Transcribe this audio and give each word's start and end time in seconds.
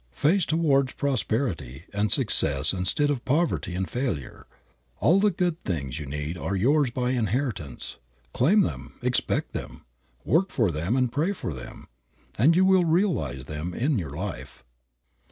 Face 0.13 0.45
towards 0.47 0.93
prosperity 0.93 1.83
and 1.93 2.11
success 2.11 2.73
instead 2.73 3.11
of 3.11 3.23
poverty 3.23 3.75
and 3.75 3.87
failure. 3.87 4.47
All 4.99 5.19
the 5.19 5.29
good 5.29 5.63
things 5.63 5.99
you 5.99 6.07
need 6.07 6.39
are 6.39 6.55
yours 6.55 6.89
by 6.89 7.11
inheritance. 7.11 7.99
Claim 8.33 8.61
them, 8.61 8.93
expect 9.03 9.53
them, 9.53 9.85
work 10.25 10.49
for 10.49 10.71
them, 10.71 11.07
pray 11.09 11.33
for 11.33 11.53
them, 11.53 11.87
and 12.35 12.55
you 12.55 12.65
will 12.65 12.83
realize 12.83 13.45
them 13.45 13.75
in 13.75 13.99
your 13.99 14.15
life. 14.15 14.63